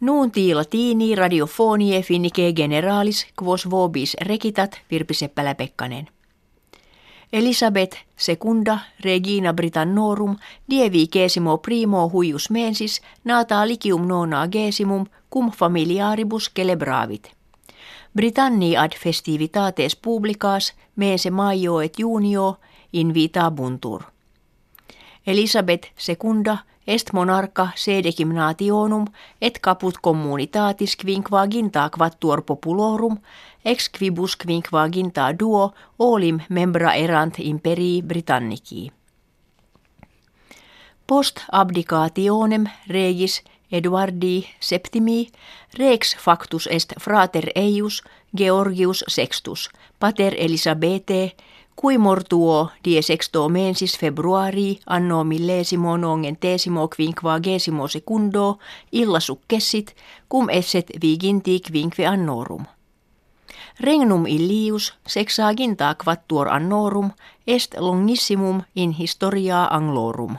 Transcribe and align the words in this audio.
Nuunti 0.00 0.54
latini 0.54 1.14
radiofonie 1.14 2.02
finnike 2.02 2.52
generalis 2.52 3.26
quos 3.42 3.70
vobis 3.70 4.16
rekitat 4.20 4.80
Virpi 4.90 5.14
Seppälä-Pekkanen. 5.14 6.06
Elisabeth 7.32 7.96
secunda 8.16 8.78
regina 9.04 9.54
Britannorum 9.54 10.36
dievi 10.70 11.06
gesimo 11.12 11.58
primo 11.58 12.10
huius 12.10 12.50
mensis 12.50 13.02
nata 13.24 13.68
licium 13.68 14.08
nona 14.08 14.48
gesimum 14.48 15.06
cum 15.34 15.50
familiaribus 15.50 16.50
celebravit. 16.56 17.30
Britanni 18.16 18.76
ad 18.76 18.92
festivitates 19.02 19.96
publicas 19.96 20.74
mese 20.96 21.30
maio 21.30 21.80
et 21.80 21.98
junio 21.98 22.56
invitabuntur. 22.92 24.02
Elisabeth 25.28 25.92
secunda 25.96 26.56
est 26.86 27.12
monarca 27.12 27.68
sede 27.76 28.12
gymnationum 28.16 29.04
et 29.40 29.58
caput 29.60 29.98
communitatis 30.00 30.96
quinquaginta 30.96 31.90
quattuor 31.90 32.42
populorum 32.42 33.18
ex 33.64 33.90
quibus 33.98 34.36
quinquaginta 34.36 35.26
duo 35.38 35.74
olim 35.98 36.40
membra 36.48 36.94
erant 36.94 37.34
imperii 37.38 38.02
Britannici. 38.02 38.92
Post 41.06 41.44
abdicationem 41.52 42.64
regis 42.88 43.42
Eduardi 43.72 44.46
septimi 44.60 45.28
rex 45.78 46.16
factus 46.16 46.68
est 46.72 46.94
frater 47.00 47.50
eius 47.54 48.02
Georgius 48.36 49.04
sextus 49.08 49.68
pater 50.00 50.34
Elisabete 50.38 51.36
Cui 51.80 51.98
mortuo 51.98 52.70
die 52.84 53.02
sexto 53.02 53.48
mensis 53.48 53.92
februari 53.98 54.80
anno 54.86 55.22
millesimo 55.24 55.96
nongen 55.96 56.36
tesimo 56.36 56.88
quinquagesimo 56.88 57.86
secundo 57.86 58.58
illa 58.90 59.20
successit 59.20 59.94
cum 60.28 60.48
esset 60.50 60.90
viginti 61.00 61.60
quinque 61.60 62.04
annorum. 62.06 62.66
Regnum 63.78 64.26
illius 64.26 64.94
sexaginta 65.06 65.94
quattuor 65.94 66.48
annorum 66.48 67.12
est 67.46 67.78
longissimum 67.78 68.64
in 68.74 68.90
historia 68.90 69.68
anglorum. 69.70 70.36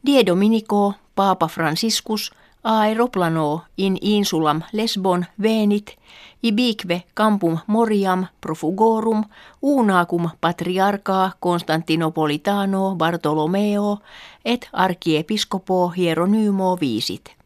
Die 0.00 0.24
Dominico, 0.24 0.94
Papa 1.14 1.48
Franciscus, 1.48 2.32
aeroplano 2.64 3.62
in 3.76 3.96
insulam 4.00 4.62
Lesbon 4.72 5.26
venit, 5.42 5.96
ibique 6.42 7.04
campum 7.14 7.58
moriam 7.66 8.26
profugorum, 8.40 9.24
unacum 9.62 10.30
patriarca 10.40 11.30
Constantinopolitano 11.40 12.94
Bartolomeo 12.96 13.98
et 14.44 14.68
archiepiscopo 14.72 15.92
Hieronymo 15.96 16.76
viisit. 16.80 17.36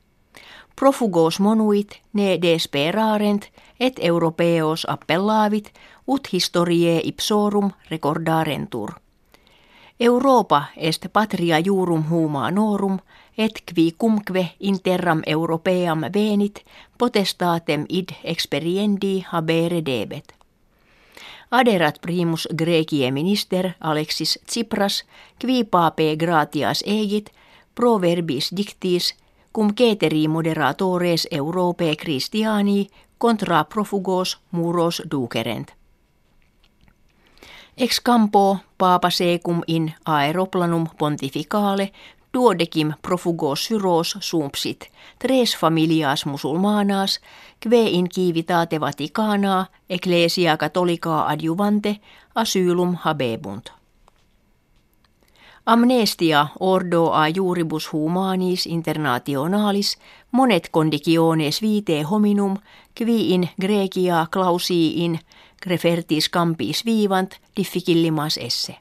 Profugos 0.77 1.41
monuit 1.41 2.00
ne 2.12 2.39
desperarent 2.42 3.50
et 3.80 3.98
europeos 4.02 4.86
appellavit 4.89 5.72
ut 6.06 6.28
historiae 6.33 7.00
ipsorum 7.05 7.70
recordarentur. 7.91 8.92
Europa 10.00 10.62
est 10.77 11.06
patria 11.12 11.58
jurum 11.64 12.04
humanorum, 12.10 12.98
et 13.38 13.62
qui 13.66 13.92
cumque 13.98 14.55
interram 14.60 15.22
europeam 15.27 16.00
venit 16.14 16.64
potestatem 16.98 17.84
id 17.88 18.08
experiendi 18.24 19.24
habere 19.32 19.82
debet. 19.84 20.34
Aderat 21.50 22.00
primus 22.00 22.48
Grekie 22.55 23.10
minister 23.10 23.74
Alexis 23.80 24.38
Tsipras, 24.46 25.05
qui 25.38 25.64
pape 25.64 26.16
gratias 26.16 26.83
egit, 26.86 27.30
proverbis 27.74 28.50
dictis, 28.56 29.14
cum 29.52 29.74
ceteri 29.74 30.28
moderatores 30.28 31.28
Europe 31.30 31.96
Christiani 31.96 32.88
contra 33.18 33.64
profugos 33.64 34.38
muros 34.50 35.02
ducerent. 35.10 35.77
Ex 37.80 38.00
campo 38.00 38.58
papa 38.78 39.11
secum 39.11 39.61
in 39.66 39.94
aeroplanum 40.05 40.86
pontificale 40.98 41.92
duodecim 42.34 42.92
profugos 43.02 43.64
syros 43.64 44.16
sumpsit, 44.20 44.90
tres 45.18 45.56
familias 45.56 46.27
musulmanas, 46.27 47.20
kve 47.61 47.86
in 47.86 48.08
kivitate 48.14 48.80
Vaticana, 48.80 49.67
ecclesia 49.90 50.56
catholica 50.56 51.27
adjuvante, 51.27 52.00
asylum 52.34 52.94
habebunt. 52.94 53.70
Amnestia 55.67 56.46
ordo 56.61 57.12
a 57.12 57.28
juribus 57.28 57.92
humanis 57.92 58.67
internationalis 58.67 59.98
monet 60.33 60.68
conditiones 60.70 61.62
vitae 61.62 62.02
hominum 62.02 62.56
qui 62.98 63.34
in 63.34 63.48
Grecia 63.61 64.27
clausiin 64.30 65.20
grefertis 65.63 66.29
campis 66.29 66.85
vivant 66.85 67.35
difficillimas 67.57 68.36
esse. 68.36 68.77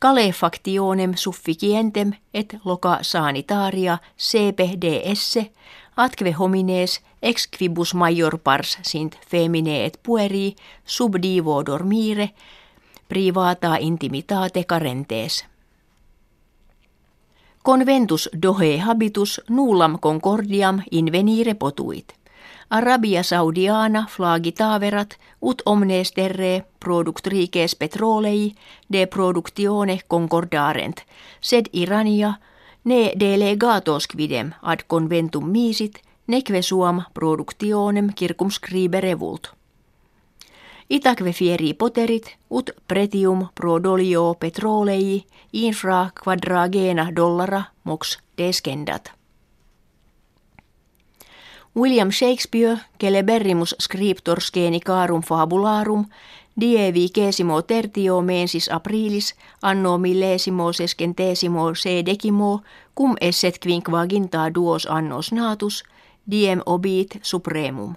Calefactionem 0.00 1.14
sufficientem 1.16 2.12
et 2.34 2.56
loca 2.64 2.98
sanitaria 3.02 3.98
sepe 4.16 4.78
esse 5.04 5.52
atque 5.96 6.34
homines 6.38 7.00
ex 7.22 7.46
quibus 7.46 7.94
major 7.94 8.38
pars 8.38 8.78
sint 8.82 9.18
femine 9.30 9.84
et 9.84 9.98
pueri 10.02 10.56
sub 10.84 11.16
divo 11.22 11.62
dormire 11.66 12.30
privata 13.08 13.76
intimitate 13.80 14.64
carentes. 14.64 15.44
Conventus 17.62 18.28
dohe 18.42 18.78
habitus 18.78 19.40
nullam 19.48 19.98
concordiam 19.98 20.82
invenire 20.90 21.54
potuit. 21.54 22.19
Arabia 22.70 23.22
Saudiana 23.22 24.06
flagitaverat 24.08 25.16
ut 25.42 25.62
omnes 25.66 26.12
terre 26.12 26.64
product 26.84 27.28
petrolei 27.78 28.54
de 28.92 29.06
productione 29.06 29.98
concordarent, 30.08 31.02
sed 31.40 31.66
Irania 31.72 32.34
ne 32.84 33.12
delegatos 33.20 34.06
quidem 34.06 34.52
ad 34.62 34.84
conventum 34.86 35.50
misit, 35.50 35.98
neque 36.26 36.62
suam 36.62 37.02
productionem 37.14 38.08
circumscriberevult. 38.18 39.48
Itaque 40.90 41.32
fieri 41.32 41.74
poterit 41.74 42.36
ut 42.50 42.70
pretium 42.86 43.48
pro 43.54 43.82
dolio 43.82 44.34
petrolei 44.34 45.24
infra 45.52 46.10
quadragena 46.24 47.10
dollara 47.16 47.64
mox 47.84 48.18
descendat. 48.38 49.19
William 51.76 52.10
Shakespeare, 52.10 52.78
celeberrimus 52.98 53.76
scriptor 53.78 54.38
carum 54.84 55.22
fabularum, 55.22 56.06
die 56.56 57.10
Kesimo 57.12 57.62
tertio 57.62 58.20
mensis 58.22 58.68
aprilis 58.68 59.36
anno 59.62 59.98
millesimo 59.98 60.72
sesquentesimo 60.72 61.74
se 61.76 62.02
decimo 62.02 62.62
cum 62.94 63.14
esset 63.20 63.58
quinquaginta 63.60 64.50
duos 64.52 64.86
annos 64.86 65.32
natus, 65.32 65.84
diem 66.26 66.60
obit 66.66 67.20
supremum. 67.22 67.94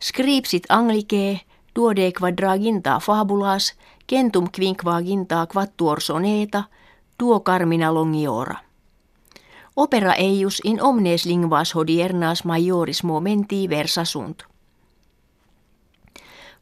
Scripsit 0.00 0.64
anglicae 0.68 1.40
duode 1.74 2.12
quadraginta 2.12 3.00
fabulas, 3.00 3.74
centum 4.06 4.46
quinquaginta 4.46 5.46
quattuor 5.46 6.00
soneta, 6.00 6.70
duo 7.18 7.40
carmina 7.40 7.90
longiora. 7.90 8.67
Opera 9.78 10.14
eius 10.18 10.60
in 10.64 10.82
omnes 10.82 11.24
linguas 11.24 11.74
hodiernas 11.74 12.44
majoris 12.44 13.04
momenti 13.04 13.68
versa 13.70 14.04
sunt. 14.04 14.42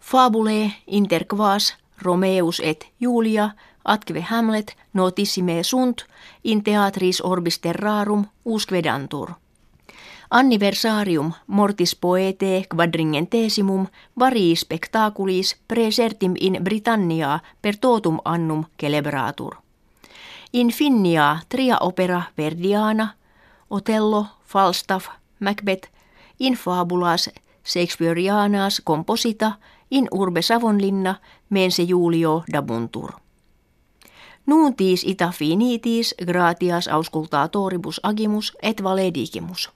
Fabule 0.00 0.72
interquas 0.86 1.76
Romeus 2.02 2.60
et 2.64 2.92
Julia 3.00 3.50
atque 3.84 4.20
Hamlet 4.20 4.76
notissime 4.92 5.62
sunt 5.62 6.04
in 6.44 6.62
teatris 6.64 7.20
orbis 7.24 7.58
terrarum 7.58 8.24
usquedantur. 8.44 9.30
Anniversarium 10.30 11.32
mortis 11.46 11.96
poete 11.96 12.64
quadringentesimum 12.74 13.86
vari 14.18 14.56
spectaculis 14.56 15.56
presertim 15.68 16.34
in 16.40 16.58
Britannia 16.64 17.40
per 17.62 17.76
totum 17.76 18.18
annum 18.24 18.64
celebratur. 18.80 19.65
In 20.56 20.70
Finnia 20.70 21.40
tria 21.48 21.76
opera 21.80 22.22
Verdiana, 22.36 23.16
Otello, 23.70 24.26
Falstaff, 24.44 25.08
Macbeth, 25.38 25.88
in 26.38 26.54
fabulas 26.54 27.30
Shakespeareanas 27.64 28.80
composita, 28.80 29.52
in 29.90 30.08
urbe 30.10 30.42
Savonlinna, 30.42 31.20
mense 31.50 31.82
Julio 31.82 32.44
dabuntur. 32.52 33.12
Nuuntis 34.46 35.04
ita 35.04 35.30
finitis 35.30 36.14
gratias 36.26 36.88
auscultatoribus 36.88 38.00
agimus 38.02 38.52
et 38.62 38.82
valedigimus. 38.82 39.70